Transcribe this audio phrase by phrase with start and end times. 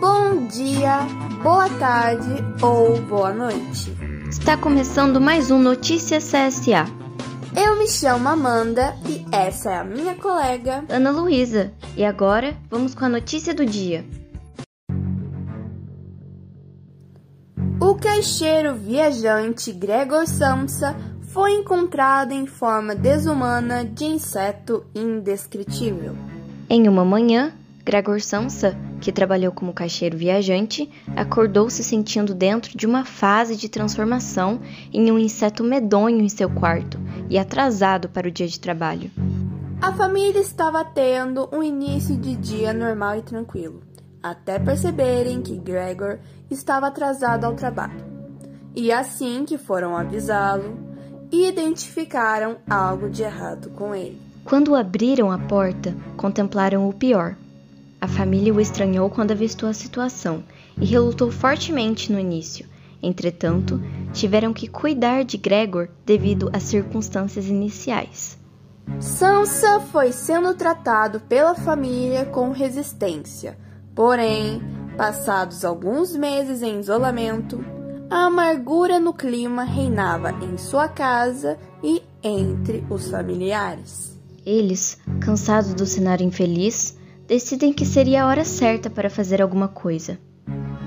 [0.00, 1.00] Bom dia,
[1.42, 3.92] boa tarde ou boa noite.
[4.30, 6.86] Está começando mais um Notícias CSA.
[7.56, 11.72] Eu me chamo Amanda e essa é a minha colega Ana Luísa.
[11.96, 14.04] E agora vamos com a notícia do dia.
[17.80, 20.96] O caixeiro viajante Gregor Samsa
[21.36, 26.16] foi encontrado em forma desumana de inseto indescritível.
[26.66, 27.52] Em uma manhã,
[27.84, 33.68] Gregor Samsa, que trabalhou como caixeiro viajante, acordou se sentindo dentro de uma fase de
[33.68, 39.10] transformação em um inseto medonho em seu quarto e atrasado para o dia de trabalho.
[39.82, 43.82] A família estava tendo um início de dia normal e tranquilo,
[44.22, 46.18] até perceberem que Gregor
[46.50, 48.06] estava atrasado ao trabalho.
[48.74, 50.85] E assim que foram avisá-lo,
[51.30, 54.20] identificaram algo de errado com ele.
[54.44, 57.36] Quando abriram a porta, contemplaram o pior.
[58.00, 60.44] A família o estranhou quando avistou a situação
[60.80, 62.66] e relutou fortemente no início.
[63.02, 68.38] Entretanto, tiveram que cuidar de Gregor devido às circunstâncias iniciais.
[69.00, 73.58] Sansa foi sendo tratado pela família com resistência,
[73.94, 74.62] porém,
[74.96, 77.64] passados alguns meses em isolamento,
[78.10, 84.18] a amargura no clima reinava em sua casa e entre os familiares.
[84.44, 90.18] Eles, cansados do cenário infeliz, decidem que seria a hora certa para fazer alguma coisa.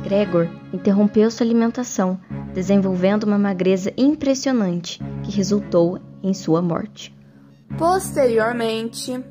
[0.02, 2.20] Gregor interrompeu sua alimentação,
[2.53, 7.14] desenvolvendo uma magreza impressionante que resultou em sua morte.
[7.78, 9.22] Posteriormente,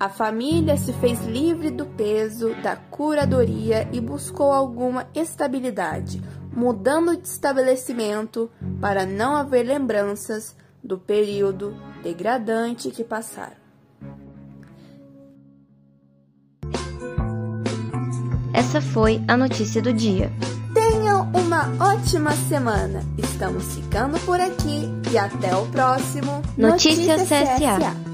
[0.00, 6.22] a família se fez livre do peso da curadoria e buscou alguma estabilidade,
[6.56, 13.60] mudando de estabelecimento para não haver lembranças do período degradante que passaram.
[18.54, 20.32] Essa foi a notícia do dia.
[20.72, 23.04] Tenham uma ótima semana.
[23.18, 28.09] Estamos ficando por aqui e até o próximo Notícias CSA.